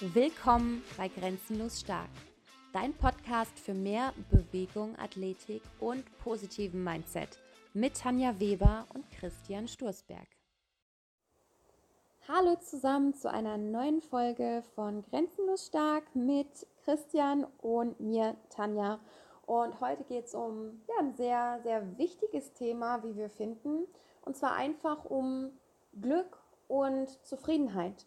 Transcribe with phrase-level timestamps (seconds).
[0.00, 2.10] Willkommen bei Grenzenlos Stark,
[2.74, 7.38] dein Podcast für mehr Bewegung, Athletik und positiven Mindset
[7.72, 10.26] mit Tanja Weber und Christian Sturzberg.
[12.28, 19.00] Hallo zusammen zu einer neuen Folge von Grenzenlos Stark mit Christian und mir, Tanja.
[19.46, 23.86] Und heute geht es um ja, ein sehr, sehr wichtiges Thema, wie wir finden.
[24.26, 25.52] Und zwar einfach um
[25.98, 26.36] Glück
[26.68, 28.04] und Zufriedenheit.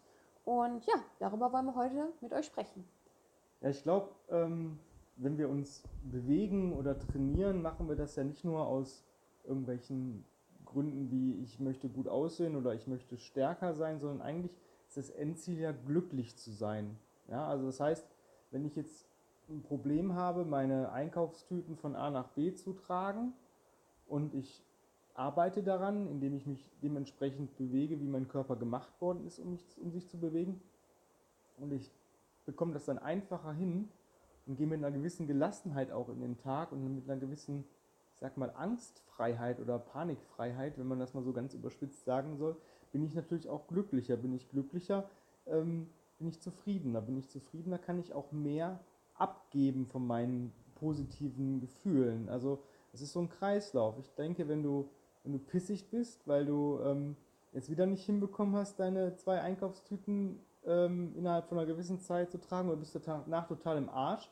[0.50, 2.84] Und ja, darüber wollen wir heute mit euch sprechen.
[3.60, 4.80] Ja, ich glaube, ähm,
[5.14, 9.04] wenn wir uns bewegen oder trainieren, machen wir das ja nicht nur aus
[9.44, 10.24] irgendwelchen
[10.64, 14.56] Gründen wie ich möchte gut aussehen oder ich möchte stärker sein, sondern eigentlich
[14.88, 16.98] ist das Endziel ja glücklich zu sein.
[17.28, 18.08] Ja, also das heißt,
[18.50, 19.06] wenn ich jetzt
[19.48, 23.34] ein Problem habe, meine Einkaufstüten von A nach B zu tragen
[24.08, 24.64] und ich
[25.20, 29.62] arbeite daran, indem ich mich dementsprechend bewege, wie mein Körper gemacht worden ist, um, mich,
[29.80, 30.62] um sich zu bewegen.
[31.58, 31.92] Und ich
[32.46, 33.90] bekomme das dann einfacher hin
[34.46, 37.64] und gehe mit einer gewissen Gelassenheit auch in den Tag und mit einer gewissen,
[38.14, 42.56] ich sag mal, Angstfreiheit oder Panikfreiheit, wenn man das mal so ganz überspitzt sagen soll,
[42.90, 44.16] bin ich natürlich auch glücklicher.
[44.16, 45.06] Bin ich glücklicher,
[45.46, 47.02] ähm, bin ich zufriedener.
[47.02, 48.80] Bin ich zufriedener, kann ich auch mehr
[49.14, 52.30] abgeben von meinen positiven Gefühlen.
[52.30, 52.62] Also
[52.94, 53.98] es ist so ein Kreislauf.
[53.98, 54.88] Ich denke, wenn du
[55.22, 57.16] wenn du pissig bist, weil du ähm,
[57.52, 62.38] jetzt wieder nicht hinbekommen hast, deine zwei Einkaufstüten ähm, innerhalb von einer gewissen Zeit zu
[62.38, 64.30] tragen oder bist danach total im Arsch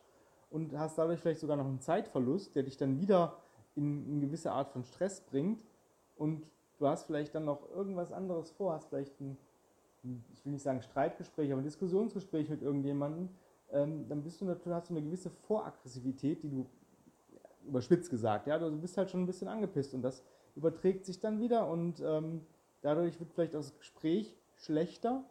[0.51, 3.39] und hast dadurch vielleicht sogar noch einen Zeitverlust, der dich dann wieder
[3.75, 5.63] in eine gewisse Art von Stress bringt
[6.17, 6.47] und
[6.79, 9.37] du hast vielleicht dann noch irgendwas anderes vor, hast vielleicht ein,
[10.33, 13.29] ich will nicht sagen Streitgespräch, aber ein Diskussionsgespräch mit irgendjemandem,
[13.71, 16.67] ähm, dann bist du natürlich, hast du eine gewisse Voraggressivität, die du
[17.67, 20.23] überspitzt gesagt, ja, du bist halt schon ein bisschen angepisst und das
[20.59, 22.45] überträgt sich dann wieder und ähm,
[22.83, 25.25] dadurch wird vielleicht das Gespräch schlechter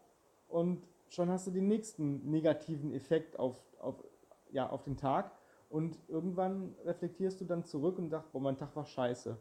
[0.47, 4.03] und schon hast du den nächsten negativen Effekt auf, auf,
[4.51, 5.31] ja, auf den Tag
[5.69, 9.37] und irgendwann reflektierst du dann zurück und sagst, boah, mein Tag war scheiße.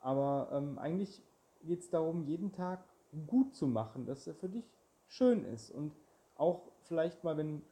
[0.00, 1.22] Aber ähm, eigentlich
[1.62, 2.84] geht es darum, jeden Tag
[3.28, 4.68] gut zu machen, dass er für dich
[5.06, 5.94] schön ist und
[6.34, 7.62] auch vielleicht mal, wenn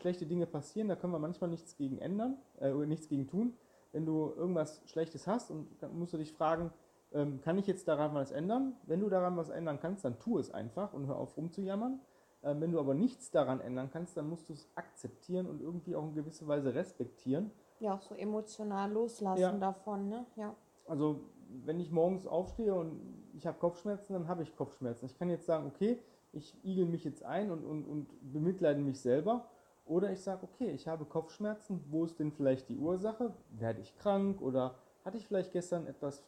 [0.00, 3.54] schlechte Dinge passieren, da können wir manchmal nichts gegen ändern, äh, oder nichts gegen tun.
[3.92, 6.70] Wenn du irgendwas Schlechtes hast und dann musst du dich fragen,
[7.16, 8.74] ähm, kann ich jetzt daran was ändern?
[8.84, 11.98] Wenn du daran was ändern kannst, dann tu es einfach und hör auf rumzujammern.
[12.42, 15.96] Ähm, wenn du aber nichts daran ändern kannst, dann musst du es akzeptieren und irgendwie
[15.96, 17.50] auch in gewisser Weise respektieren.
[17.80, 19.52] Ja, auch so emotional loslassen ja.
[19.52, 20.26] davon, ne?
[20.36, 20.54] Ja.
[20.86, 21.20] Also,
[21.64, 23.00] wenn ich morgens aufstehe und
[23.34, 25.06] ich habe Kopfschmerzen, dann habe ich Kopfschmerzen.
[25.06, 25.98] Ich kann jetzt sagen, okay,
[26.32, 29.48] ich igel mich jetzt ein und, und, und bemitleide mich selber.
[29.86, 33.32] Oder ich sage, okay, ich habe Kopfschmerzen, wo ist denn vielleicht die Ursache?
[33.50, 34.74] Werde ich krank oder
[35.04, 36.24] hatte ich vielleicht gestern etwas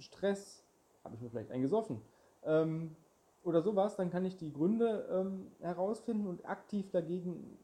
[0.00, 0.64] Stress,
[1.04, 2.00] habe ich mir vielleicht eingesoffen
[2.44, 2.96] ähm,
[3.42, 7.58] oder sowas, dann kann ich die Gründe ähm, herausfinden und aktiv dagegen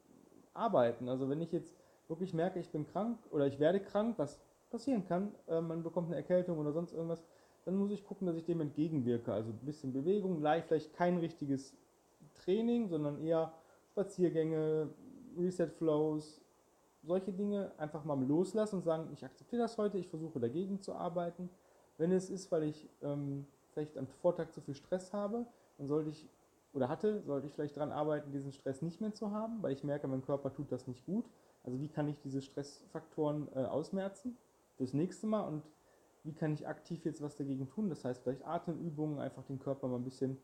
[0.54, 1.08] arbeiten.
[1.08, 1.76] Also wenn ich jetzt
[2.08, 6.08] wirklich merke, ich bin krank oder ich werde krank, was passieren kann, äh, man bekommt
[6.08, 7.22] eine Erkältung oder sonst irgendwas,
[7.64, 9.32] dann muss ich gucken, dass ich dem entgegenwirke.
[9.32, 11.76] Also ein bisschen Bewegung, vielleicht kein richtiges
[12.34, 13.52] Training, sondern eher
[13.90, 14.88] Spaziergänge,
[15.36, 16.40] Reset Flows,
[17.02, 20.94] solche Dinge einfach mal loslassen und sagen, ich akzeptiere das heute, ich versuche dagegen zu
[20.94, 21.50] arbeiten
[21.98, 25.46] wenn es ist, weil ich ähm, vielleicht am Vortag zu viel Stress habe,
[25.78, 26.28] dann sollte ich
[26.72, 29.82] oder hatte, sollte ich vielleicht daran arbeiten, diesen Stress nicht mehr zu haben, weil ich
[29.82, 31.24] merke, mein Körper tut das nicht gut.
[31.64, 34.36] Also wie kann ich diese Stressfaktoren äh, ausmerzen
[34.76, 35.62] fürs nächste Mal und
[36.22, 37.88] wie kann ich aktiv jetzt was dagegen tun?
[37.88, 40.38] Das heißt vielleicht Atemübungen, einfach den Körper mal ein bisschen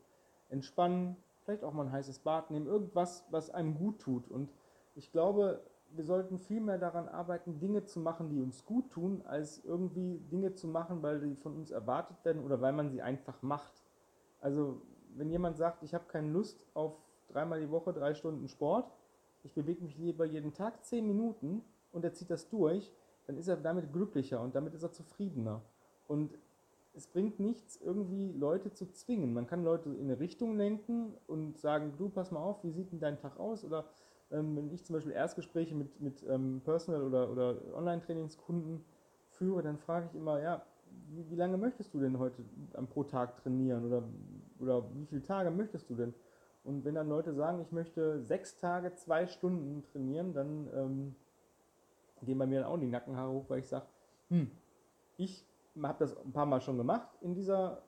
[0.49, 4.27] entspannen, vielleicht auch mal ein heißes Bad nehmen, irgendwas, was einem gut tut.
[4.29, 4.49] Und
[4.95, 5.61] ich glaube,
[5.95, 10.19] wir sollten viel mehr daran arbeiten, Dinge zu machen, die uns gut tun, als irgendwie
[10.31, 13.73] Dinge zu machen, weil sie von uns erwartet werden oder weil man sie einfach macht.
[14.41, 14.81] Also
[15.15, 18.91] wenn jemand sagt, ich habe keine Lust auf dreimal die Woche drei Stunden Sport,
[19.43, 22.91] ich bewege mich lieber jeden Tag zehn Minuten und er zieht das durch,
[23.27, 25.61] dann ist er damit glücklicher und damit ist er zufriedener.
[26.07, 26.37] Und
[26.95, 29.33] es bringt nichts, irgendwie Leute zu zwingen.
[29.33, 32.91] Man kann Leute in eine Richtung lenken und sagen, du pass mal auf, wie sieht
[32.91, 33.63] denn dein Tag aus?
[33.63, 33.85] Oder
[34.31, 38.83] ähm, wenn ich zum Beispiel Erstgespräche mit, mit ähm, Personal- oder, oder Online-Trainingskunden
[39.29, 40.65] führe, dann frage ich immer, ja,
[41.09, 42.43] wie, wie, lange möchtest du denn heute
[42.91, 44.03] pro Tag trainieren oder,
[44.59, 46.13] oder wie viele Tage möchtest du denn?
[46.63, 51.15] Und wenn dann Leute sagen, ich möchte sechs Tage, zwei Stunden trainieren, dann ähm,
[52.21, 53.85] gehen bei mir dann auch die Nackenhaare hoch, weil ich sage,
[54.29, 54.51] hm,
[55.17, 55.45] ich
[55.81, 57.83] habe das ein paar Mal schon gemacht in dieser,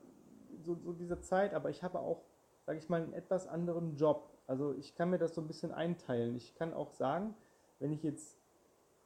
[0.62, 2.22] so, so dieser Zeit, aber ich habe auch,
[2.64, 4.30] sage ich mal, einen etwas anderen Job.
[4.46, 6.36] Also ich kann mir das so ein bisschen einteilen.
[6.36, 7.34] Ich kann auch sagen,
[7.78, 8.36] wenn ich jetzt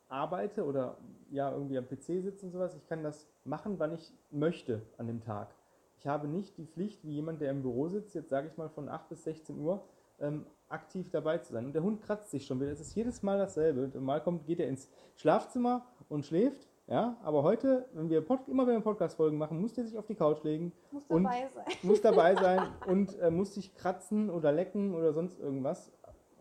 [0.08, 0.96] arbeite oder
[1.30, 5.06] ja irgendwie am PC sitze und sowas, ich kann das machen, wann ich möchte an
[5.06, 5.54] dem Tag.
[5.98, 8.70] Ich habe nicht die Pflicht, wie jemand, der im Büro sitzt, jetzt sage ich mal
[8.70, 9.84] von 8 bis 16 Uhr,
[10.18, 11.66] ähm, aktiv dabei zu sein.
[11.66, 12.70] Und der Hund kratzt sich schon wieder.
[12.70, 13.98] Es ist jedes Mal dasselbe.
[14.00, 16.66] Mal kommt, geht er ins Schlafzimmer und schläft.
[16.90, 20.06] Ja, aber heute, wenn wir Pod immer wenn wir Podcast-Folgen machen, muss der sich auf
[20.06, 20.72] die Couch legen.
[20.90, 21.64] Muss dabei sein.
[21.84, 25.92] Muss dabei sein und äh, muss sich kratzen oder lecken oder sonst irgendwas.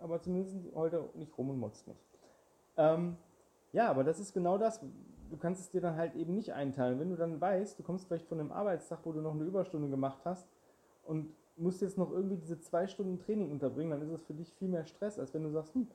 [0.01, 2.03] Aber zumindest heute nicht rum und motzt nicht.
[2.77, 3.15] Ähm,
[3.73, 4.81] ja, aber das ist genau das.
[5.29, 6.99] Du kannst es dir dann halt eben nicht einteilen.
[6.99, 9.87] Wenn du dann weißt, du kommst vielleicht von einem Arbeitstag, wo du noch eine Überstunde
[9.87, 10.47] gemacht hast
[11.03, 14.51] und musst jetzt noch irgendwie diese zwei Stunden Training unterbringen, dann ist es für dich
[14.55, 15.87] viel mehr Stress, als wenn du sagst, hm,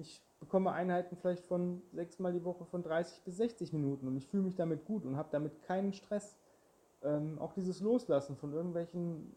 [0.00, 4.26] ich bekomme Einheiten vielleicht von sechsmal die Woche von 30 bis 60 Minuten und ich
[4.26, 6.36] fühle mich damit gut und habe damit keinen Stress.
[7.02, 9.32] Ähm, auch dieses Loslassen von irgendwelchen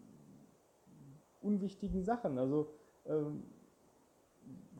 [1.41, 2.37] unwichtigen Sachen.
[2.37, 2.73] Also
[3.05, 3.43] ähm,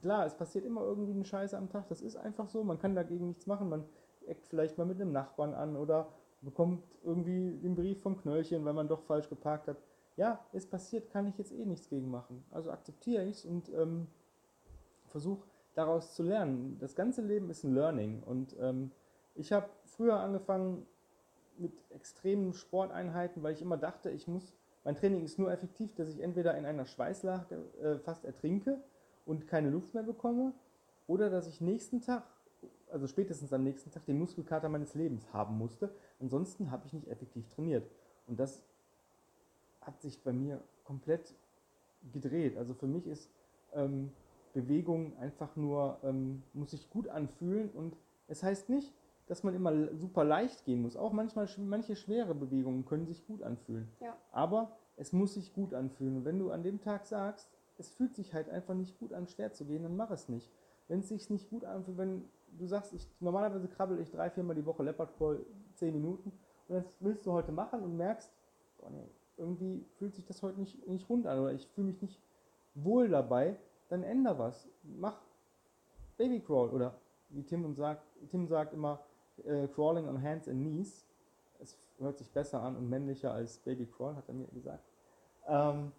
[0.01, 1.88] klar, es passiert immer irgendwie eine Scheiße am Tag.
[1.89, 2.63] Das ist einfach so.
[2.63, 3.69] Man kann dagegen nichts machen.
[3.69, 3.83] Man
[4.25, 6.07] eckt vielleicht mal mit einem Nachbarn an oder
[6.41, 9.77] bekommt irgendwie den Brief vom Knöllchen, weil man doch falsch geparkt hat.
[10.15, 12.44] Ja, es passiert, kann ich jetzt eh nichts gegen machen.
[12.51, 14.07] Also akzeptiere ich es und ähm,
[15.07, 16.78] versuche daraus zu lernen.
[16.80, 18.22] Das ganze Leben ist ein Learning.
[18.24, 18.92] Und ähm,
[19.36, 20.86] ich habe früher angefangen
[21.58, 24.54] mit extremen Sporteinheiten, weil ich immer dachte, ich muss,
[24.84, 28.81] mein Training ist nur effektiv, dass ich entweder in einer Schweißlage äh, fast ertrinke
[29.25, 30.54] und keine Luft mehr bekomme,
[31.08, 32.24] oder dass ich nächsten Tag,
[32.92, 35.94] also spätestens am nächsten Tag, den Muskelkater meines Lebens haben musste.
[36.20, 37.90] Ansonsten habe ich nicht effektiv trainiert.
[38.25, 38.64] Und das
[39.81, 41.34] hat sich bei mir komplett
[42.14, 42.58] gedreht.
[42.58, 43.30] Also für mich ist
[43.74, 44.12] ähm,
[44.53, 47.97] Bewegung einfach nur, ähm, muss sich gut anfühlen und
[48.27, 48.94] es heißt nicht,
[49.27, 50.95] dass man immer super leicht gehen muss.
[50.95, 53.88] Auch manchmal, manche schwere Bewegungen können sich gut anfühlen.
[54.01, 54.15] Ja.
[54.31, 56.17] Aber es muss sich gut anfühlen.
[56.17, 59.27] Und wenn du an dem Tag sagst, es fühlt sich halt einfach nicht gut an,
[59.27, 60.51] schwer zu gehen, dann mach es nicht.
[60.88, 62.25] Wenn es sich nicht gut anfühlt, wenn
[62.57, 65.45] du sagst, ich, normalerweise krabbel ich drei, viermal die Woche Leopard Crawl
[65.75, 66.31] zehn Minuten
[66.67, 68.31] und das willst du heute machen und merkst,
[68.77, 72.01] boah, nee, irgendwie fühlt sich das heute nicht, nicht rund an oder ich fühle mich
[72.01, 72.21] nicht
[72.75, 73.57] wohl dabei,
[73.94, 74.68] dann änder was.
[74.84, 75.22] Mach
[76.18, 76.95] Babycrawl oder
[77.30, 79.00] wie Tim sagt, Tim sagt immer
[79.45, 81.06] äh, Crawling on Hands and Knees.
[81.60, 84.84] Es hört sich besser an und männlicher als Babycrawl, hat er mir gesagt.
[85.48, 85.92] Ähm,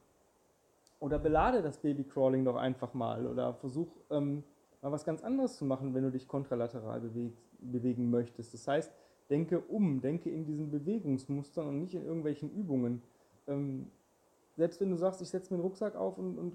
[1.01, 4.43] oder belade das Babycrawling doch einfach mal oder versuch ähm,
[4.83, 8.55] mal was ganz anderes zu machen, wenn du dich kontralateral beweg, bewegen möchtest.
[8.55, 8.93] Das heißt,
[9.31, 13.03] denke um, denke in diesen Bewegungsmustern und nicht in irgendwelchen Übungen.
[13.47, 13.91] Ähm,
[14.57, 16.55] selbst wenn du sagst, ich setze mir den Rucksack auf und, und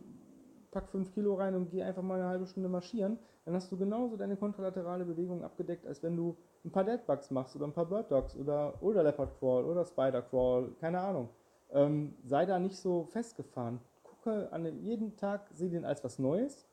[0.71, 3.77] pack 5 Kilo rein und geh einfach mal eine halbe Stunde marschieren, dann hast du
[3.77, 7.85] genauso deine kontralaterale Bewegung abgedeckt, als wenn du ein paar Deadbugs machst oder ein paar
[7.85, 11.29] Bird Dogs oder, oder Leopard Crawl oder Spider Crawl, keine Ahnung.
[11.71, 13.79] Ähm, sei da nicht so festgefahren.
[14.03, 16.67] Gucke an den, jeden Tag, sieh den als was Neues.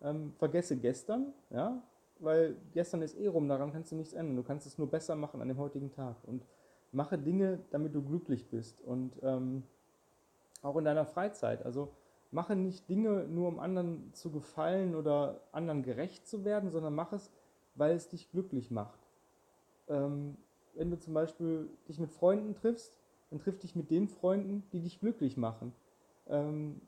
[0.00, 1.82] Ähm, vergesse gestern, ja,
[2.20, 4.36] weil gestern ist eh rum, daran kannst du nichts ändern.
[4.36, 6.44] Du kannst es nur besser machen an dem heutigen Tag und
[6.92, 9.64] mache Dinge, damit du glücklich bist und ähm,
[10.62, 11.64] auch in deiner Freizeit.
[11.64, 11.90] Also
[12.30, 17.12] mache nicht Dinge nur um anderen zu gefallen oder anderen gerecht zu werden, sondern mach
[17.12, 17.30] es,
[17.74, 18.98] weil es dich glücklich macht.
[19.88, 20.36] Ähm,
[20.74, 22.96] wenn du zum Beispiel dich mit Freunden triffst,
[23.30, 25.72] dann triff dich mit den Freunden, die dich glücklich machen.
[26.26, 26.80] Ähm,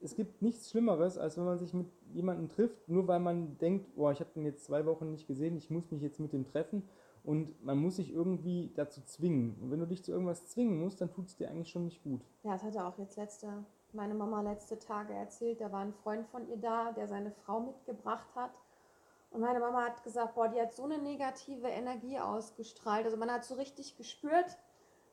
[0.00, 3.94] es gibt nichts Schlimmeres, als wenn man sich mit jemandem trifft, nur weil man denkt,
[3.96, 6.46] boah, ich habe den jetzt zwei Wochen nicht gesehen, ich muss mich jetzt mit dem
[6.46, 6.82] treffen
[7.24, 9.56] und man muss sich irgendwie dazu zwingen.
[9.60, 12.02] Und wenn du dich zu irgendwas zwingen musst, dann tut es dir eigentlich schon nicht
[12.04, 12.20] gut.
[12.44, 13.64] Ja, das hat er auch jetzt letzte
[13.94, 17.60] meine Mama letzte Tage erzählt, da war ein Freund von ihr da, der seine Frau
[17.60, 18.52] mitgebracht hat.
[19.30, 23.04] Und meine Mama hat gesagt, boah, die hat so eine negative Energie ausgestrahlt.
[23.04, 24.58] Also man hat so richtig gespürt,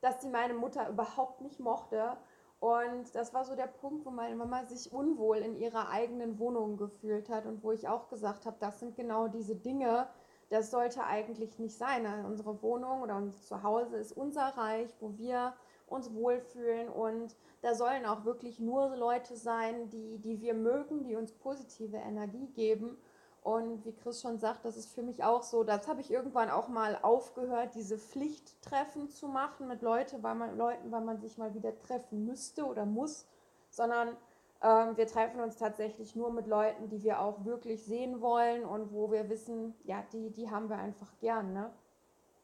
[0.01, 2.17] dass sie meine Mutter überhaupt nicht mochte.
[2.59, 6.77] Und das war so der Punkt, wo meine Mama sich unwohl in ihrer eigenen Wohnung
[6.77, 10.07] gefühlt hat und wo ich auch gesagt habe, das sind genau diese Dinge,
[10.49, 12.05] das sollte eigentlich nicht sein.
[12.25, 15.53] Unsere Wohnung oder unser Zuhause ist unser Reich, wo wir
[15.87, 21.15] uns wohlfühlen und da sollen auch wirklich nur Leute sein, die, die wir mögen, die
[21.15, 22.97] uns positive Energie geben.
[23.41, 26.49] Und wie Chris schon sagt, das ist für mich auch so, das habe ich irgendwann
[26.49, 31.37] auch mal aufgehört, diese Pflichttreffen zu machen mit Leute, weil man, Leuten, weil man sich
[31.37, 33.27] mal wieder treffen müsste oder muss,
[33.69, 34.17] sondern
[34.63, 38.91] ähm, wir treffen uns tatsächlich nur mit Leuten, die wir auch wirklich sehen wollen und
[38.91, 41.53] wo wir wissen, ja, die, die haben wir einfach gern.
[41.53, 41.71] Ne?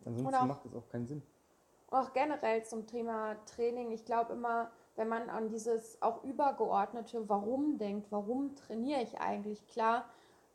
[0.05, 1.23] Ansonsten auch, macht das auch keinen Sinn.
[1.91, 7.77] Auch generell zum Thema Training, ich glaube immer, wenn man an dieses auch übergeordnete Warum
[7.77, 9.67] denkt, warum trainiere ich eigentlich?
[9.67, 10.05] Klar,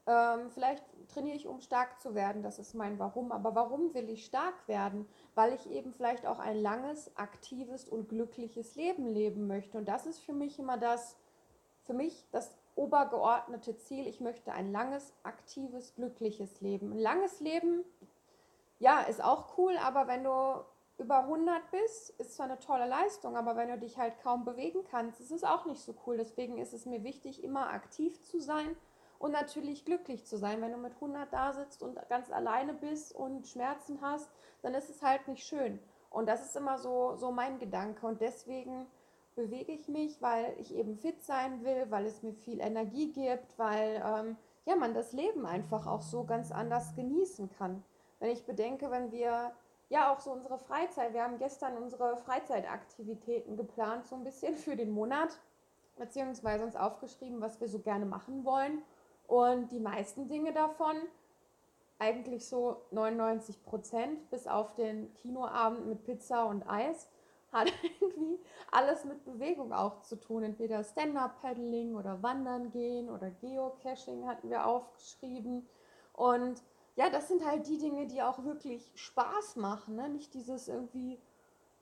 [0.07, 4.09] ähm, vielleicht trainiere ich, um stark zu werden, das ist mein Warum, aber warum will
[4.09, 5.07] ich stark werden?
[5.35, 9.76] Weil ich eben vielleicht auch ein langes, aktives und glückliches Leben leben möchte.
[9.76, 11.19] Und das ist für mich immer das,
[11.83, 14.07] für mich das obergeordnete Ziel.
[14.07, 16.93] Ich möchte ein langes, aktives, glückliches Leben.
[16.93, 17.85] Ein langes Leben,
[18.78, 20.64] ja, ist auch cool, aber wenn du
[20.98, 24.82] über 100 bist, ist zwar eine tolle Leistung, aber wenn du dich halt kaum bewegen
[24.90, 26.16] kannst, ist es auch nicht so cool.
[26.16, 28.76] Deswegen ist es mir wichtig, immer aktiv zu sein
[29.18, 30.62] und natürlich glücklich zu sein.
[30.62, 34.30] Wenn du mit 100 da sitzt und ganz alleine bist und Schmerzen hast,
[34.62, 35.78] dann ist es halt nicht schön.
[36.08, 38.06] Und das ist immer so, so mein Gedanke.
[38.06, 38.86] Und deswegen
[39.34, 43.58] bewege ich mich, weil ich eben fit sein will, weil es mir viel Energie gibt,
[43.58, 47.84] weil ähm, ja, man das Leben einfach auch so ganz anders genießen kann.
[48.18, 49.52] Wenn ich bedenke, wenn wir
[49.88, 54.76] ja auch so unsere Freizeit, wir haben gestern unsere Freizeitaktivitäten geplant, so ein bisschen für
[54.76, 55.38] den Monat,
[55.97, 58.83] beziehungsweise uns aufgeschrieben, was wir so gerne machen wollen.
[59.26, 60.97] Und die meisten Dinge davon,
[61.99, 67.11] eigentlich so 99 Prozent, bis auf den Kinoabend mit Pizza und Eis,
[67.52, 68.38] hat irgendwie
[68.71, 70.43] alles mit Bewegung auch zu tun.
[70.43, 75.66] Entweder Stand-Up-Paddling oder Wandern gehen oder Geocaching hatten wir aufgeschrieben.
[76.12, 76.62] Und
[76.96, 79.96] ja, das sind halt die Dinge, die auch wirklich Spaß machen.
[79.96, 80.08] Ne?
[80.08, 81.18] Nicht dieses irgendwie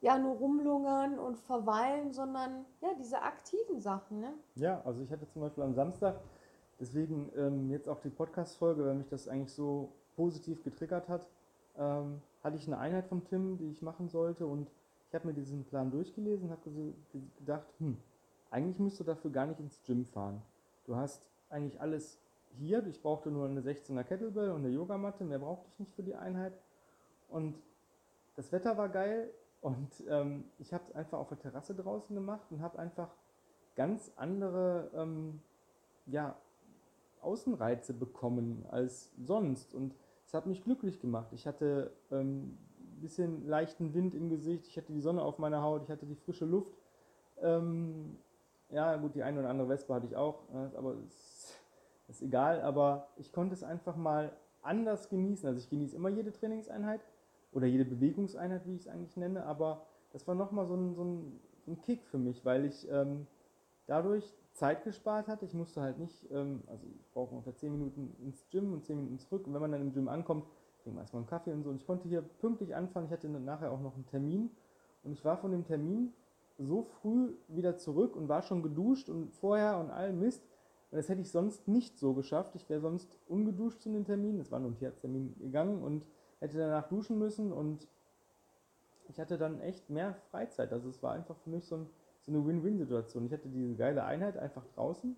[0.01, 4.21] ja nur rumlungern und verweilen, sondern ja, diese aktiven Sachen.
[4.21, 4.35] Ne?
[4.57, 6.21] Ja, also ich hatte zum Beispiel am Samstag,
[6.79, 11.27] deswegen ähm, jetzt auch die Podcast-Folge, weil mich das eigentlich so positiv getriggert hat,
[11.79, 14.69] ähm, hatte ich eine Einheit von Tim, die ich machen sollte und
[15.09, 16.93] ich habe mir diesen Plan durchgelesen und habe
[17.39, 17.97] gedacht, hm,
[18.51, 20.43] eigentlich müsst du dafür gar nicht ins Gym fahren.
[20.87, 22.19] Du hast eigentlich alles
[22.59, 26.03] hier, ich brauchte nur eine 16er Kettlebell und eine Yogamatte, mehr brauchte ich nicht für
[26.03, 26.53] die Einheit.
[27.29, 27.57] Und
[28.37, 29.31] das Wetter war geil
[29.61, 33.11] und ähm, ich habe es einfach auf der Terrasse draußen gemacht und habe einfach
[33.77, 35.41] ganz andere ähm,
[36.07, 36.37] ja,
[37.23, 39.75] Außenreize bekommen als sonst.
[39.75, 39.95] Und
[40.27, 41.29] es hat mich glücklich gemacht.
[41.33, 42.59] Ich hatte ähm,
[43.01, 46.15] bisschen leichten Wind im Gesicht, ich hatte die Sonne auf meiner Haut, ich hatte die
[46.15, 46.75] frische Luft.
[47.41, 48.17] Ähm,
[48.71, 51.55] ja, gut, die eine oder andere Wespe hatte ich auch, äh, aber es
[52.09, 54.33] ist egal, aber ich konnte es einfach mal
[54.63, 55.47] anders genießen.
[55.49, 57.01] Also ich genieße immer jede Trainingseinheit
[57.53, 61.05] oder jede Bewegungseinheit, wie ich es eigentlich nenne, aber das war nochmal so ein, so,
[61.05, 63.27] ein, so ein Kick für mich, weil ich ähm,
[63.87, 65.45] dadurch Zeit gespart hatte.
[65.45, 68.97] Ich musste halt nicht, ähm, also ich brauche ungefähr 10 Minuten ins Gym und 10
[68.97, 69.47] Minuten zurück.
[69.47, 70.47] Und wenn man dann im Gym ankommt,
[70.85, 71.71] wir erstmal einen Kaffee und so.
[71.71, 73.07] Und ich konnte hier pünktlich anfangen.
[73.07, 74.51] Ich hatte nachher auch noch einen Termin.
[75.03, 76.13] Und ich war von dem Termin
[76.59, 80.43] so früh wieder zurück und war schon geduscht und vorher und all Mist.
[80.95, 82.55] Und das hätte ich sonst nicht so geschafft.
[82.55, 84.39] Ich wäre sonst ungeduscht zu dem Termin.
[84.39, 86.07] Es war nur ein Tierarzttermin gegangen und
[86.39, 87.53] hätte danach duschen müssen.
[87.53, 87.89] Und
[89.09, 90.73] ich hatte dann echt mehr Freizeit.
[90.73, 91.87] Also es war einfach für mich so, ein,
[92.25, 93.27] so eine Win-Win-Situation.
[93.27, 95.17] Ich hatte diese geile Einheit einfach draußen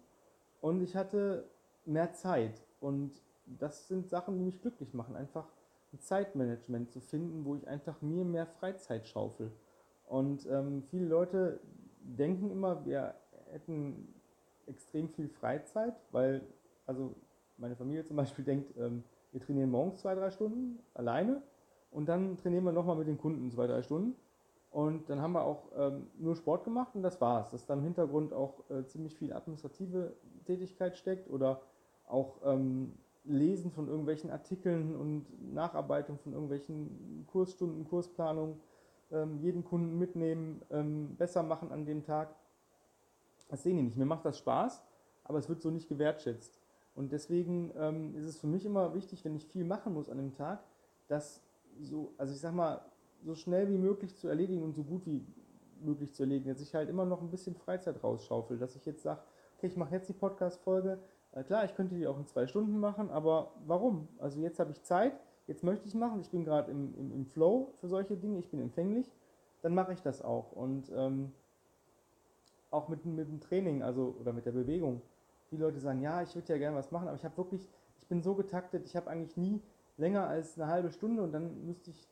[0.62, 1.45] und ich hatte
[1.85, 2.62] mehr Zeit.
[2.80, 5.14] Und das sind Sachen, die mich glücklich machen.
[5.14, 5.47] Einfach
[5.92, 9.52] ein Zeitmanagement zu finden, wo ich einfach mir mehr Freizeit schaufel.
[10.06, 11.61] Und ähm, viele Leute
[12.00, 13.14] denken immer, wir
[13.50, 14.15] hätten
[14.66, 16.42] extrem viel Freizeit, weil,
[16.87, 17.14] also
[17.56, 21.42] meine Familie zum Beispiel denkt, ähm, wir trainieren morgens zwei, drei Stunden alleine
[21.90, 24.14] und dann trainieren wir nochmal mit den Kunden zwei, drei Stunden.
[24.70, 27.50] Und dann haben wir auch ähm, nur Sport gemacht und das war's.
[27.50, 30.12] Dass da im Hintergrund auch äh, ziemlich viel administrative
[30.44, 31.62] Tätigkeit steckt oder
[32.06, 32.92] auch ähm,
[33.25, 38.61] Lesen von irgendwelchen Artikeln und Nacharbeitung von irgendwelchen Kursstunden, Kursplanungen,
[39.11, 42.35] ähm, jeden Kunden mitnehmen, ähm, besser machen an dem Tag.
[43.48, 43.96] Das sehen die nicht.
[43.96, 44.82] Mir macht das Spaß,
[45.24, 46.60] aber es wird so nicht gewertschätzt.
[46.94, 50.16] Und deswegen ähm, ist es für mich immer wichtig, wenn ich viel machen muss an
[50.16, 50.64] dem Tag,
[51.08, 51.42] das
[51.78, 52.80] so, also ich sag mal,
[53.22, 55.24] so schnell wie möglich zu erledigen und so gut wie
[55.80, 59.02] möglich zu erledigen, dass ich halt immer noch ein bisschen Freizeit rausschaufel, dass ich jetzt
[59.02, 59.20] sage,
[59.56, 60.98] okay, ich mache jetzt die Podcast-Folge,
[61.32, 64.08] äh, klar, ich könnte die auch in zwei Stunden machen, aber warum?
[64.18, 65.12] Also jetzt habe ich Zeit,
[65.46, 68.50] jetzt möchte ich machen, ich bin gerade im, im, im, Flow für solche Dinge, ich
[68.50, 69.10] bin empfänglich,
[69.62, 70.52] dann mache ich das auch.
[70.52, 71.32] Und ähm,
[72.70, 75.02] auch mit, mit dem Training, also oder mit der Bewegung.
[75.49, 77.68] Viele Leute sagen, ja, ich würde ja gerne was machen, aber ich habe wirklich,
[78.00, 79.62] ich bin so getaktet, ich habe eigentlich nie
[79.96, 82.08] länger als eine halbe Stunde und dann müsste ich,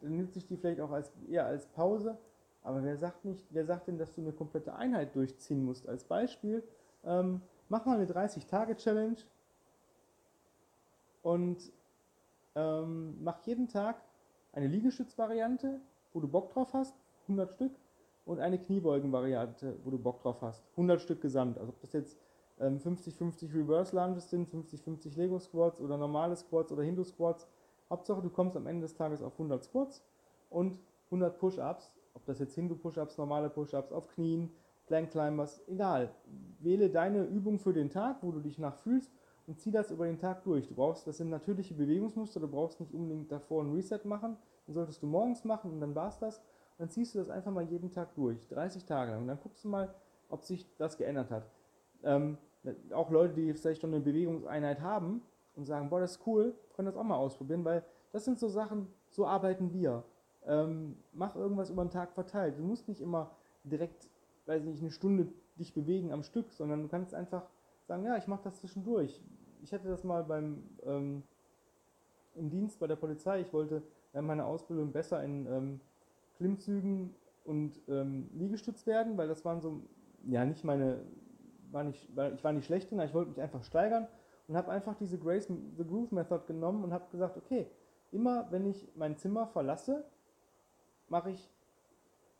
[0.00, 2.18] dann nütze ich die vielleicht auch als, eher als Pause.
[2.62, 5.88] Aber wer sagt nicht, wer sagt denn, dass du eine komplette Einheit durchziehen musst?
[5.88, 6.62] Als Beispiel,
[7.04, 9.18] ähm, mach mal eine 30-Tage-Challenge
[11.22, 11.72] und
[12.54, 14.00] ähm, mach jeden Tag
[14.52, 15.80] eine Liegestütz-Variante,
[16.12, 17.72] wo du Bock drauf hast, 100 Stück,
[18.24, 21.58] und eine Kniebeugen-Variante, wo du Bock drauf hast, 100 Stück gesamt.
[21.58, 22.18] Also ob das jetzt
[22.58, 27.48] 50-50 ähm, Reverse Lunges sind, 50-50 Lego Squats oder normale Squats oder Hindu Squats.
[27.90, 30.02] Hauptsache du kommst am Ende des Tages auf 100 Squats
[30.50, 34.50] und 100 Push-Ups, ob das jetzt Hindu Push-Ups, normale Push-Ups auf Knien,
[34.86, 36.14] Plank Climbers, egal.
[36.60, 39.12] Wähle deine Übung für den Tag, wo du dich nach fühlst
[39.46, 40.68] und zieh das über den Tag durch.
[40.68, 44.36] Du brauchst, das sind natürliche Bewegungsmuster, du brauchst nicht unbedingt davor ein Reset machen.
[44.66, 46.42] Dann solltest du morgens machen und dann war's das.
[46.78, 49.22] Dann ziehst du das einfach mal jeden Tag durch, 30 Tage lang.
[49.22, 49.94] Und dann guckst du mal,
[50.28, 51.50] ob sich das geändert hat.
[52.02, 52.38] Ähm,
[52.92, 55.22] auch Leute, die vielleicht schon eine Bewegungseinheit haben
[55.54, 58.48] und sagen, boah, das ist cool, können das auch mal ausprobieren, weil das sind so
[58.48, 60.04] Sachen, so arbeiten wir.
[60.46, 62.58] Ähm, mach irgendwas über den Tag verteilt.
[62.58, 64.08] Du musst nicht immer direkt,
[64.46, 65.28] weiß ich nicht, eine Stunde
[65.58, 67.48] dich bewegen am Stück, sondern du kannst einfach
[67.86, 69.22] sagen, ja, ich mache das zwischendurch.
[69.62, 71.22] Ich hatte das mal beim ähm,
[72.34, 73.40] im Dienst bei der Polizei.
[73.40, 75.80] Ich wollte während meiner Ausbildung besser in ähm,
[76.36, 77.14] Klimmzügen
[77.44, 79.82] und ähm, Liegestütz werden, weil das waren so,
[80.26, 81.00] ja, nicht meine,
[81.70, 84.08] war nicht, ich war nicht schlecht drin, ich wollte mich einfach steigern
[84.48, 87.66] und habe einfach diese Grace the Groove Method genommen und habe gesagt, okay,
[88.12, 90.04] immer wenn ich mein Zimmer verlasse,
[91.08, 91.50] mache ich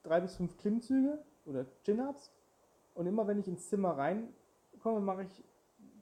[0.02, 2.32] drei bis fünf Klimmzüge oder Chin-Ups
[2.94, 5.44] und immer wenn ich ins Zimmer reinkomme, mache ich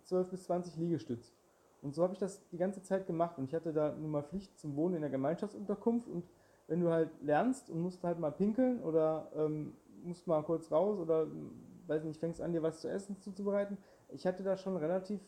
[0.04, 1.32] 12 bis 20 Liegestütz.
[1.80, 4.22] Und so habe ich das die ganze Zeit gemacht und ich hatte da nun mal
[4.22, 6.24] Pflicht zum Wohnen in der Gemeinschaftsunterkunft und
[6.72, 9.74] wenn du halt lernst und musst halt mal pinkeln oder ähm,
[10.04, 11.26] musst mal kurz raus oder
[11.86, 13.76] weiß nicht, fängst an dir was zu essen zuzubereiten,
[14.08, 15.20] ich hatte da schon relativ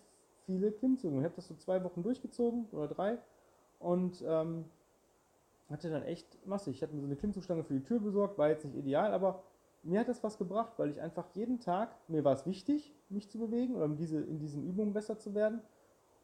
[0.46, 1.18] viele Klimmzüge.
[1.18, 3.18] Ich habe das so zwei Wochen durchgezogen oder drei
[3.78, 4.64] und ähm,
[5.68, 6.76] hatte dann echt massig.
[6.76, 9.42] Ich hatte mir so eine Klimmzugstange für die Tür besorgt, war jetzt nicht ideal, aber
[9.82, 13.28] mir hat das was gebracht, weil ich einfach jeden Tag, mir war es wichtig, mich
[13.28, 15.60] zu bewegen oder diese, in diesen Übungen besser zu werden.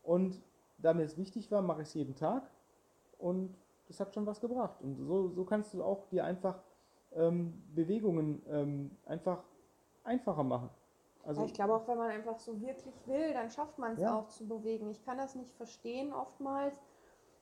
[0.03, 0.41] Und
[0.79, 2.51] da mir es wichtig war, mache ich es jeden Tag
[3.19, 3.55] und
[3.91, 4.81] das hat schon was gebracht.
[4.83, 6.63] Und so, so kannst du auch dir einfach
[7.13, 9.43] ähm, Bewegungen ähm, einfach
[10.05, 10.71] einfacher machen.
[11.25, 14.01] Also, ja, ich glaube auch, wenn man einfach so wirklich will, dann schafft man es
[14.01, 14.17] ja.
[14.17, 14.89] auch zu bewegen.
[14.91, 16.75] Ich kann das nicht verstehen oftmals,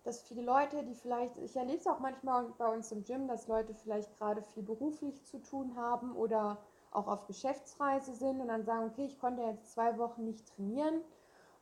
[0.05, 3.47] dass viele Leute, die vielleicht, ich erlebe es auch manchmal bei uns im Gym, dass
[3.47, 6.59] Leute vielleicht gerade viel beruflich zu tun haben oder
[6.91, 11.03] auch auf Geschäftsreise sind und dann sagen, okay, ich konnte jetzt zwei Wochen nicht trainieren.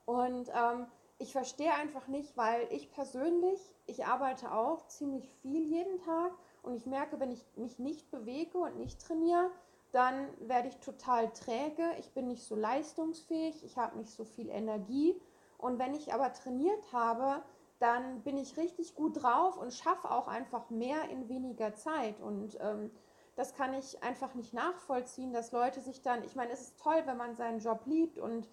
[0.04, 0.86] Und ähm,
[1.18, 6.32] ich verstehe einfach nicht, weil ich persönlich, ich arbeite auch ziemlich viel jeden Tag
[6.62, 9.50] und ich merke, wenn ich mich nicht bewege und nicht trainiere,
[9.92, 14.50] dann werde ich total träge, ich bin nicht so leistungsfähig, ich habe nicht so viel
[14.50, 15.18] Energie.
[15.56, 17.42] Und wenn ich aber trainiert habe,
[17.78, 22.20] dann bin ich richtig gut drauf und schaffe auch einfach mehr in weniger Zeit.
[22.20, 22.90] Und ähm,
[23.36, 27.02] das kann ich einfach nicht nachvollziehen, dass Leute sich dann, ich meine, es ist toll,
[27.06, 28.48] wenn man seinen Job liebt und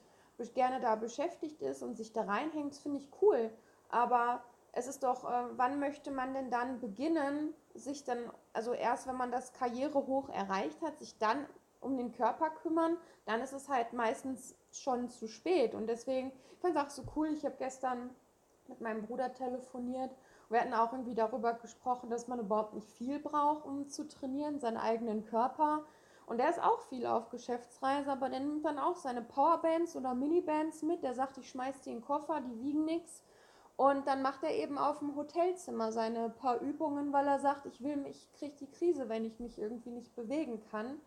[0.53, 3.51] gerne da beschäftigt ist und sich da reinhängt, finde ich cool.
[3.89, 9.07] Aber es ist doch, äh, wann möchte man denn dann beginnen, sich dann, also erst
[9.07, 11.45] wenn man das Karrierehoch erreicht hat, sich dann
[11.79, 15.75] um den Körper kümmern, dann ist es halt meistens schon zu spät.
[15.75, 18.09] Und deswegen, ich fand es auch so cool, ich habe gestern
[18.67, 20.15] mit meinem Bruder telefoniert.
[20.49, 24.59] Wir hatten auch irgendwie darüber gesprochen, dass man überhaupt nicht viel braucht, um zu trainieren,
[24.59, 25.83] seinen eigenen Körper.
[26.25, 30.13] Und der ist auch viel auf Geschäftsreise, aber der nimmt dann auch seine Powerbands oder
[30.13, 31.03] Minibands mit.
[31.03, 33.23] Der sagt, ich schmeiß die in den Koffer, die wiegen nichts.
[33.75, 37.83] Und dann macht er eben auf dem Hotelzimmer seine paar Übungen, weil er sagt, ich
[37.83, 41.01] will mich, ich kriege die Krise, wenn ich mich irgendwie nicht bewegen kann.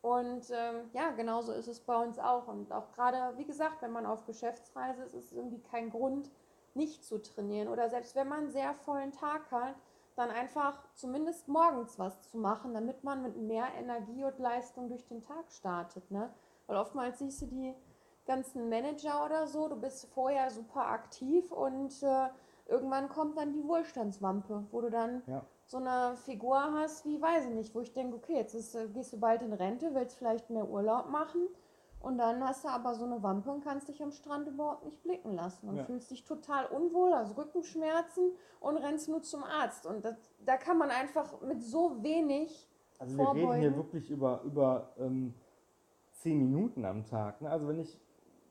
[0.00, 2.48] Und ähm, ja, genauso ist es bei uns auch.
[2.48, 6.30] Und auch gerade, wie gesagt, wenn man auf Geschäftsreise ist, ist es irgendwie kein Grund,
[6.74, 7.68] nicht zu trainieren.
[7.68, 9.74] Oder selbst wenn man einen sehr vollen Tag hat,
[10.16, 15.06] dann einfach zumindest morgens was zu machen, damit man mit mehr Energie und Leistung durch
[15.06, 16.10] den Tag startet.
[16.10, 16.32] Ne?
[16.66, 17.74] Weil oftmals siehst du die
[18.24, 22.28] ganzen Manager oder so, du bist vorher super aktiv und äh,
[22.66, 25.44] irgendwann kommt dann die Wohlstandswampe, wo du dann ja.
[25.66, 28.88] so eine Figur hast, wie weiß ich nicht, wo ich denke, okay, jetzt ist, äh,
[28.88, 31.46] gehst du bald in Rente, willst vielleicht mehr Urlaub machen
[32.06, 35.02] und dann hast du aber so eine Wampe und kannst dich am Strand überhaupt nicht
[35.02, 35.84] blicken lassen und ja.
[35.84, 39.86] fühlst dich total unwohl, hast Rückenschmerzen und rennst nur zum Arzt.
[39.86, 40.14] Und das,
[40.44, 42.68] da kann man einfach mit so wenig.
[43.00, 45.34] Also wir reden hier wirklich über, über ähm,
[46.12, 47.40] zehn Minuten am Tag.
[47.40, 47.50] Ne?
[47.50, 48.00] Also wenn ich,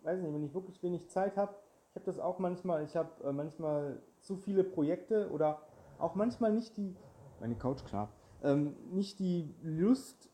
[0.04, 1.56] weiß nicht, wenn ich wirklich wenig Zeit habe,
[1.92, 5.62] ich habe das auch manchmal, ich habe äh, manchmal zu viele Projekte oder
[5.98, 6.94] auch manchmal nicht die,
[7.40, 8.10] meine Couch klar,
[8.44, 10.30] ähm, nicht die Lust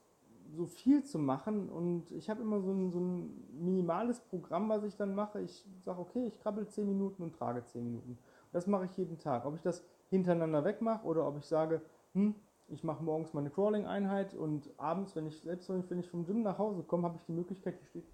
[0.55, 4.83] so viel zu machen und ich habe immer so ein, so ein minimales Programm, was
[4.83, 5.41] ich dann mache.
[5.41, 8.17] Ich sage, okay, ich krabbel 10 Minuten und trage 10 Minuten.
[8.51, 9.45] Das mache ich jeden Tag.
[9.45, 11.81] Ob ich das hintereinander wegmache oder ob ich sage,
[12.13, 12.35] hm,
[12.67, 16.57] ich mache morgens meine Crawling-Einheit und abends, wenn ich selbst wenn ich vom Gym nach
[16.57, 18.05] Hause komme, habe ich die Möglichkeit, hier steht,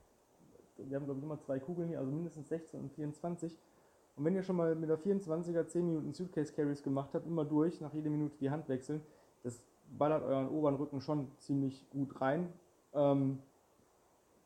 [0.77, 3.57] wir haben glaube ich immer zwei Kugeln hier, also mindestens 16 und 24.
[4.15, 7.45] Und wenn ihr schon mal mit der 24er 10 Minuten Suitcase Carries gemacht habt, immer
[7.45, 9.01] durch, nach jeder Minute die Hand wechseln,
[9.43, 12.51] das ballert euren oberen Rücken schon ziemlich gut rein.
[12.93, 13.39] Ähm,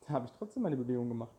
[0.01, 1.35] da habe ich trotzdem meine Bewegung gemacht.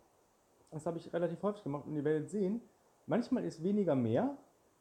[0.70, 2.60] Das habe ich relativ häufig gemacht und ihr werdet sehen,
[3.06, 4.36] manchmal ist weniger mehr,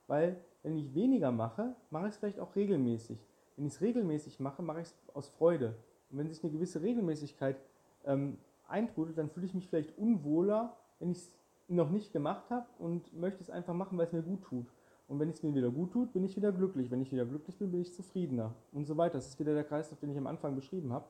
[0.08, 3.20] weil wenn ich weniger mache, mache ich es vielleicht auch regelmäßig.
[3.56, 5.76] Wenn ich es regelmäßig mache, mache ich es aus Freude.
[6.10, 7.58] Und wenn sich eine gewisse Regelmäßigkeit
[8.06, 11.36] ähm, eintrudelt, dann fühle ich mich vielleicht unwohler, wenn ich es
[11.68, 14.68] noch nicht gemacht habe und möchte es einfach machen, weil es mir gut tut.
[15.12, 16.90] Und wenn es mir wieder gut tut, bin ich wieder glücklich.
[16.90, 19.16] Wenn ich wieder glücklich bin, bin ich zufriedener und so weiter.
[19.16, 21.06] Das ist wieder der Kreislauf, den ich am Anfang beschrieben habe.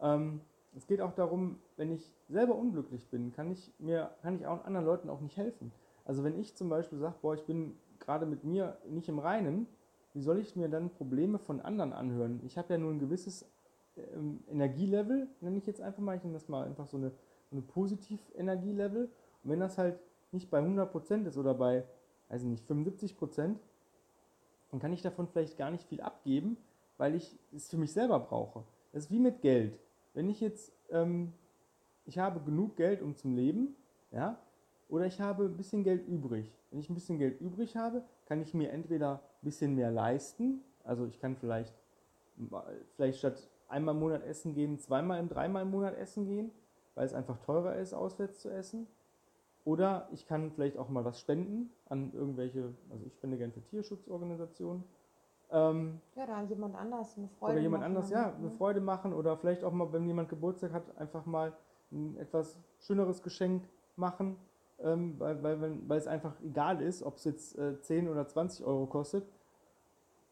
[0.00, 0.40] Ähm,
[0.76, 4.64] es geht auch darum, wenn ich selber unglücklich bin, kann ich mir, kann ich auch
[4.64, 5.72] anderen Leuten auch nicht helfen.
[6.04, 9.66] Also wenn ich zum Beispiel sage, boah, ich bin gerade mit mir nicht im Reinen,
[10.14, 12.40] wie soll ich mir dann Probleme von anderen anhören?
[12.44, 13.44] Ich habe ja nur ein gewisses
[13.96, 17.10] ähm, Energielevel, nenne ich jetzt einfach mal, ich nenne das mal einfach so eine,
[17.50, 19.10] so eine Positiv-Energielevel.
[19.42, 19.98] Und wenn das halt
[20.30, 21.82] nicht bei 100% ist oder bei,
[22.32, 23.56] also nicht 75%,
[24.70, 26.56] dann kann ich davon vielleicht gar nicht viel abgeben,
[26.96, 28.64] weil ich es für mich selber brauche.
[28.90, 29.78] Das ist wie mit Geld.
[30.14, 31.34] Wenn ich jetzt, ähm,
[32.06, 33.76] ich habe genug Geld, um zum Leben,
[34.10, 34.38] ja,
[34.88, 36.50] oder ich habe ein bisschen Geld übrig.
[36.70, 40.62] Wenn ich ein bisschen Geld übrig habe, kann ich mir entweder ein bisschen mehr leisten,
[40.84, 41.74] also ich kann vielleicht,
[42.96, 46.50] vielleicht statt einmal im Monat essen gehen, zweimal, dreimal im Monat essen gehen,
[46.94, 48.86] weil es einfach teurer ist, auswärts zu essen.
[49.64, 53.62] Oder ich kann vielleicht auch mal was spenden an irgendwelche, also ich spende gerne für
[53.62, 54.82] Tierschutzorganisationen.
[55.50, 58.50] Ähm, ja, da jemand anders eine Freude Oder jemand anders, ja, eine ne?
[58.50, 59.12] Freude machen.
[59.12, 61.52] Oder vielleicht auch mal, wenn jemand Geburtstag hat, einfach mal
[61.92, 63.62] ein etwas schöneres Geschenk
[63.96, 64.36] machen,
[64.80, 68.64] ähm, weil, weil, weil es einfach egal ist, ob es jetzt äh, 10 oder 20
[68.64, 69.24] Euro kostet.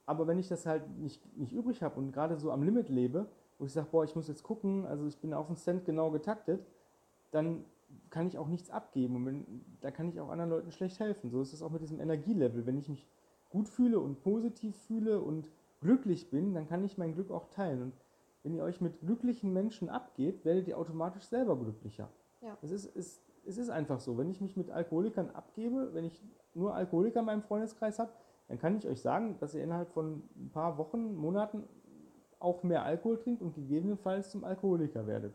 [0.07, 3.27] Aber wenn ich das halt nicht, nicht übrig habe und gerade so am Limit lebe,
[3.59, 6.11] wo ich sage, boah, ich muss jetzt gucken, also ich bin auf einen Cent genau
[6.11, 6.66] getaktet,
[7.31, 7.64] dann
[8.11, 11.31] kann ich auch nichts abgeben und wenn, da kann ich auch anderen Leuten schlecht helfen.
[11.31, 12.66] So ist es auch mit diesem Energielevel.
[12.66, 13.07] Wenn ich mich
[13.50, 15.50] gut fühle und positiv fühle und
[15.81, 17.83] glücklich bin, dann kann ich mein Glück auch teilen.
[17.83, 17.92] Und
[18.42, 22.09] wenn ihr euch mit glücklichen Menschen abgebt, werdet ihr automatisch selber glücklicher.
[22.40, 22.57] Ja.
[22.62, 24.16] Es, ist, es, es ist einfach so.
[24.18, 26.22] Wenn ich mich mit Alkoholikern abgebe, wenn ich
[26.55, 28.12] nur Alkoholiker in meinem Freundeskreis habe,
[28.48, 31.64] dann kann ich euch sagen, dass ihr innerhalb von ein paar Wochen, Monaten
[32.38, 35.35] auch mehr Alkohol trinkt und gegebenenfalls zum Alkoholiker werdet.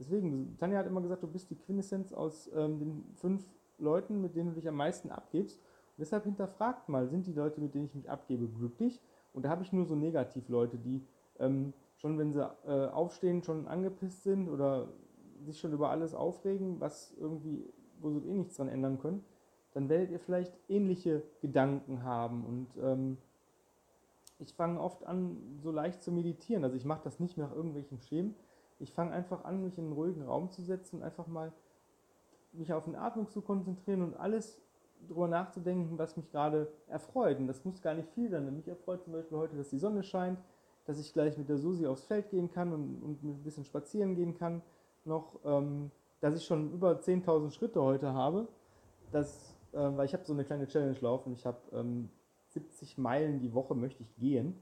[0.00, 3.44] Deswegen, Tanja hat immer gesagt, du bist die Quintessenz aus ähm, den fünf
[3.78, 5.58] Leuten, mit denen du dich am meisten abgibst.
[5.58, 9.02] Und deshalb hinterfragt mal, sind die Leute, mit denen ich mich abgebe, glücklich?
[9.34, 11.06] Und da habe ich nur so Negativ-Leute, die
[11.38, 14.88] ähm, schon, wenn sie äh, aufstehen, schon angepisst sind oder
[15.44, 19.22] sich schon über alles aufregen, was irgendwie, wo sie eh nichts dran ändern können,
[19.72, 22.44] dann werdet ihr vielleicht ähnliche Gedanken haben.
[22.46, 23.18] Und ähm,
[24.38, 26.64] ich fange oft an, so leicht zu meditieren.
[26.64, 28.34] Also ich mache das nicht nach irgendwelchen Schemen,
[28.80, 31.52] ich fange einfach an, mich in einen ruhigen Raum zu setzen und einfach mal
[32.52, 34.60] mich auf den Atmung zu konzentrieren und alles
[35.08, 37.38] darüber nachzudenken, was mich gerade erfreut.
[37.38, 38.54] Und das muss gar nicht viel sein.
[38.54, 40.38] Mich erfreut zum Beispiel heute, dass die Sonne scheint,
[40.86, 44.14] dass ich gleich mit der Susi aufs Feld gehen kann und, und ein bisschen spazieren
[44.14, 44.62] gehen kann.
[45.04, 45.90] Noch, ähm,
[46.20, 48.48] dass ich schon über 10.000 Schritte heute habe.
[49.12, 51.32] Das, äh, weil ich habe so eine kleine Challenge laufen.
[51.32, 52.10] Ich habe ähm,
[52.48, 54.60] 70 Meilen die Woche möchte ich gehen.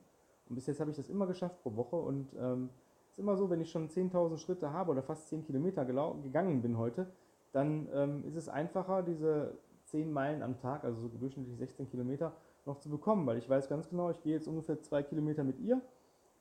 [0.48, 1.96] Und bis jetzt habe ich das immer geschafft pro Woche.
[1.96, 2.70] Und ähm,
[3.18, 6.78] ist immer so, wenn ich schon 10.000 Schritte habe oder fast 10 Kilometer gegangen bin
[6.78, 7.08] heute,
[7.50, 12.32] dann ähm, ist es einfacher, diese 10 Meilen am Tag, also so durchschnittlich 16 Kilometer,
[12.64, 15.58] noch zu bekommen, weil ich weiß ganz genau, ich gehe jetzt ungefähr 2 Kilometer mit
[15.58, 15.80] ihr,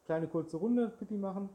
[0.06, 1.50] kleine kurze Runde, Pipi machen.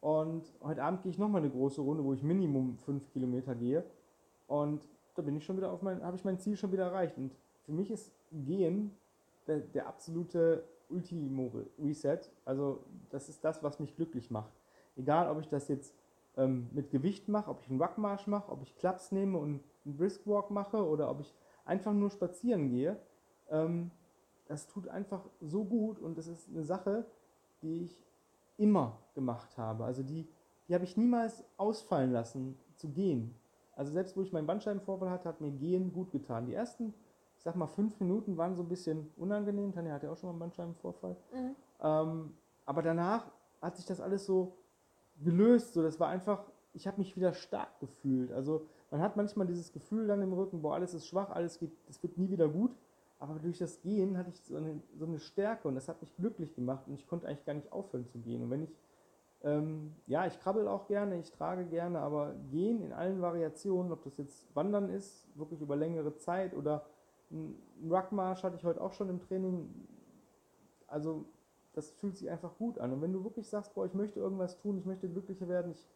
[0.00, 3.84] Und heute Abend gehe ich nochmal eine große Runde, wo ich Minimum 5 Kilometer gehe.
[4.46, 7.18] Und da bin ich schon wieder auf mein, habe ich mein Ziel schon wieder erreicht.
[7.18, 8.92] Und für mich ist Gehen
[9.46, 14.61] der, der absolute Ultimo Reset, also das ist das, was mich glücklich macht.
[14.96, 15.94] Egal, ob ich das jetzt
[16.36, 19.96] ähm, mit Gewicht mache, ob ich einen Ruckmarsch mache, ob ich Klaps nehme und einen
[19.96, 22.98] Briskwalk mache oder ob ich einfach nur spazieren gehe.
[23.50, 23.90] Ähm,
[24.46, 27.06] das tut einfach so gut und das ist eine Sache,
[27.62, 28.04] die ich
[28.58, 29.84] immer gemacht habe.
[29.84, 30.28] Also die,
[30.68, 33.34] die habe ich niemals ausfallen lassen, zu gehen.
[33.74, 36.46] Also selbst wo ich meinen Bandscheibenvorfall hatte, hat mir Gehen gut getan.
[36.46, 36.92] Die ersten,
[37.36, 39.72] ich sag mal, fünf Minuten waren so ein bisschen unangenehm.
[39.72, 41.16] Tanja hatte auch schon mal einen Bandscheibenvorfall.
[41.32, 41.56] Mhm.
[41.80, 42.34] Ähm,
[42.66, 44.56] aber danach hat sich das alles so
[45.24, 45.74] gelöst.
[45.74, 48.32] So, das war einfach, ich habe mich wieder stark gefühlt.
[48.32, 51.72] Also man hat manchmal dieses Gefühl dann im Rücken, boah, alles ist schwach, alles geht,
[51.86, 52.76] das wird nie wieder gut.
[53.18, 56.14] Aber durch das Gehen hatte ich so eine, so eine Stärke und das hat mich
[56.16, 58.42] glücklich gemacht und ich konnte eigentlich gar nicht aufhören zu gehen.
[58.42, 58.76] Und wenn ich,
[59.44, 64.02] ähm, ja, ich krabbel auch gerne, ich trage gerne, aber Gehen in allen Variationen, ob
[64.02, 66.84] das jetzt Wandern ist, wirklich über längere Zeit oder
[67.30, 67.54] ein
[67.88, 69.72] Ruckmarsch hatte ich heute auch schon im Training.
[70.86, 71.24] Also
[71.74, 72.92] das fühlt sich einfach gut an.
[72.92, 75.86] Und wenn du wirklich sagst, boah, ich möchte irgendwas tun, ich möchte glücklicher werden, ich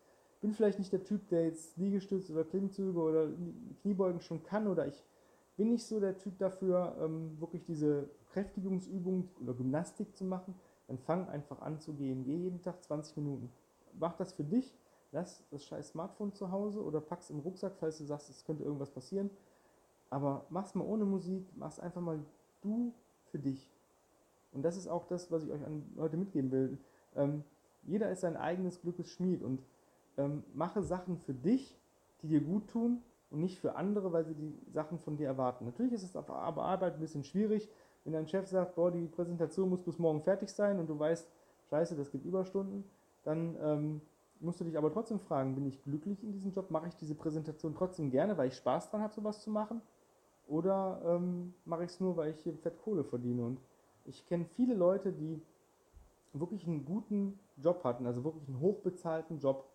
[0.40, 3.28] bin vielleicht nicht der Typ, der jetzt Liegestütze oder Klimmzüge oder
[3.82, 5.04] Kniebeugen schon kann oder ich
[5.56, 10.54] bin nicht so der Typ dafür, ähm, wirklich diese Kräftigungsübung oder Gymnastik zu machen,
[10.86, 12.24] dann fang einfach an zu gehen.
[12.24, 13.50] Geh jeden Tag 20 Minuten.
[13.98, 14.76] Mach das für dich,
[15.12, 18.64] lass das scheiß Smartphone zu Hause oder pack's im Rucksack, falls du sagst, es könnte
[18.64, 19.30] irgendwas passieren.
[20.10, 22.20] Aber mach's mal ohne Musik, mach's einfach mal
[22.60, 22.92] du
[23.24, 23.75] für dich.
[24.56, 25.60] Und das ist auch das, was ich euch
[25.98, 26.78] heute mitgeben will.
[27.14, 27.44] Ähm,
[27.82, 29.60] jeder ist sein eigenes Glückes Schmied und
[30.16, 31.78] ähm, mache Sachen für dich,
[32.22, 35.66] die dir gut tun und nicht für andere, weil sie die Sachen von dir erwarten.
[35.66, 37.68] Natürlich ist es auf Arbeit ein bisschen schwierig,
[38.04, 41.28] wenn dein Chef sagt, boah, die Präsentation muss bis morgen fertig sein und du weißt,
[41.68, 42.84] scheiße, das gibt Überstunden,
[43.24, 44.00] dann ähm,
[44.40, 46.70] musst du dich aber trotzdem fragen, bin ich glücklich in diesem Job?
[46.70, 49.82] Mache ich diese Präsentation trotzdem gerne, weil ich Spaß dran habe, sowas zu machen?
[50.48, 53.44] Oder ähm, mache ich es nur, weil ich hier Fett Kohle verdiene?
[53.44, 53.58] Und
[54.06, 55.42] Ich kenne viele Leute, die
[56.32, 59.68] wirklich einen guten Job hatten, also wirklich einen hochbezahlten Job,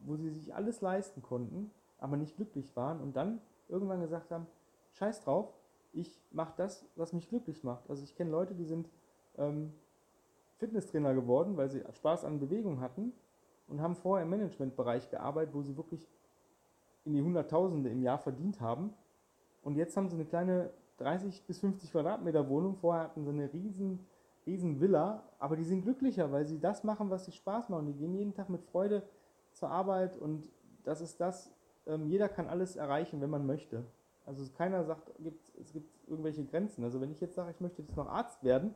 [0.00, 4.46] wo sie sich alles leisten konnten, aber nicht glücklich waren und dann irgendwann gesagt haben,
[4.92, 5.52] scheiß drauf,
[5.92, 7.88] ich mache das, was mich glücklich macht.
[7.88, 8.88] Also ich kenne Leute, die sind
[9.36, 9.72] ähm,
[10.58, 13.12] Fitnesstrainer geworden, weil sie Spaß an Bewegung hatten
[13.68, 16.08] und haben vorher im Managementbereich gearbeitet, wo sie wirklich
[17.04, 18.92] in die Hunderttausende im Jahr verdient haben.
[19.62, 20.70] Und jetzt haben sie eine kleine
[21.02, 22.76] 30 bis 50 Quadratmeter Wohnung.
[22.76, 24.06] Vorher hatten sie eine riesen,
[24.46, 27.86] riesen Villa, aber die sind glücklicher, weil sie das machen, was sie Spaß machen.
[27.86, 29.02] Die gehen jeden Tag mit Freude
[29.52, 30.50] zur Arbeit und
[30.84, 31.52] das ist das,
[31.86, 33.84] ähm, jeder kann alles erreichen, wenn man möchte.
[34.24, 35.10] Also keiner sagt,
[35.60, 36.84] es gibt irgendwelche Grenzen.
[36.84, 38.74] Also wenn ich jetzt sage, ich möchte jetzt noch Arzt werden,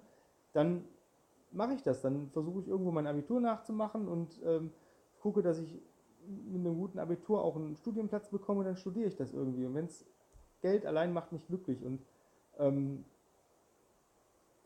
[0.53, 0.85] dann
[1.53, 2.03] mache ich das.
[2.03, 4.73] Dann versuche ich irgendwo mein Abitur nachzumachen und ähm,
[5.21, 5.81] gucke, dass ich
[6.27, 9.65] mit einem guten Abitur auch einen Studienplatz bekomme, dann studiere ich das irgendwie.
[9.65, 10.05] Und wenn es
[10.61, 11.85] Geld allein macht mich glücklich.
[11.85, 12.05] Und
[12.59, 13.05] ähm,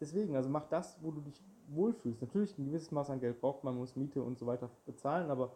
[0.00, 2.20] deswegen, also mach das, wo du dich wohlfühlst.
[2.20, 5.52] Natürlich ein gewisses Maß an Geld braucht man, muss Miete und so weiter bezahlen, aber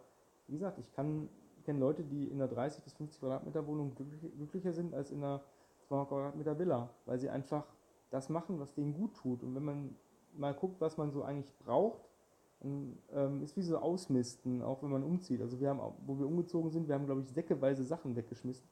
[0.47, 1.29] wie gesagt, ich kann
[1.65, 5.41] kenne Leute, die in einer 30 bis 50 Quadratmeter Wohnung glücklicher sind als in einer
[5.87, 7.65] 200 Quadratmeter Villa, weil sie einfach
[8.11, 9.43] das machen, was denen gut tut.
[9.43, 9.95] Und wenn man
[10.37, 12.09] mal guckt, was man so eigentlich braucht,
[12.61, 15.41] dann ähm, ist wie so Ausmisten, auch wenn man umzieht.
[15.41, 18.65] Also wir haben, wo wir umgezogen sind, wir haben, glaube ich, säckeweise Sachen weggeschmissen.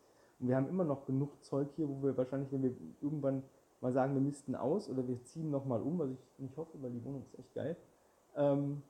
[0.47, 3.43] Wir haben immer noch genug Zeug hier, wo wir wahrscheinlich, wenn wir irgendwann
[3.79, 6.91] mal sagen, wir misten aus oder wir ziehen nochmal um, was ich nicht hoffe, weil
[6.91, 7.77] die Wohnung ist echt geil,
[8.36, 8.82] ähm,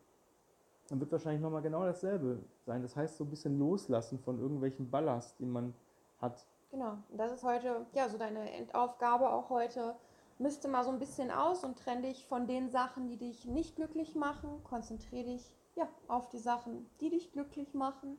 [0.89, 2.82] dann wird wahrscheinlich nochmal genau dasselbe sein.
[2.82, 5.74] Das heißt, so ein bisschen loslassen von irgendwelchen Ballast, den man
[6.20, 6.46] hat.
[6.72, 9.96] Genau, das ist heute, ja, so deine Endaufgabe auch heute.
[10.39, 13.76] Miste mal so ein bisschen aus und trenne dich von den Sachen, die dich nicht
[13.76, 14.50] glücklich machen.
[14.63, 18.18] Konzentriere dich ja, auf die Sachen, die dich glücklich machen.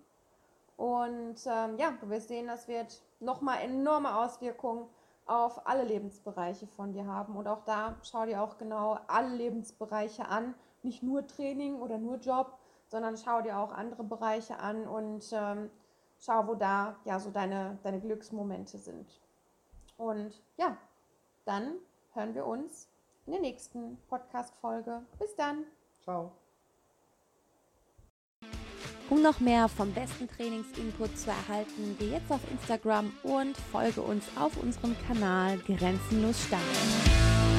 [0.77, 4.89] Und ähm, ja, du wirst sehen, das wird nochmal enorme Auswirkungen
[5.27, 7.37] auf alle Lebensbereiche von dir haben.
[7.37, 12.17] Und auch da schau dir auch genau alle Lebensbereiche an nicht nur Training oder nur
[12.17, 15.71] Job, sondern schau dir auch andere Bereiche an und ähm,
[16.19, 19.21] schau, wo da ja so deine, deine Glücksmomente sind.
[19.97, 20.77] Und ja,
[21.45, 21.75] dann
[22.13, 22.89] hören wir uns
[23.27, 25.03] in der nächsten Podcast-Folge.
[25.19, 25.65] Bis dann.
[26.03, 26.43] Ciao.
[29.11, 34.25] Um noch mehr vom besten Trainingsinput zu erhalten, geh jetzt auf Instagram und folge uns
[34.37, 37.24] auf unserem Kanal Grenzenlos Stark.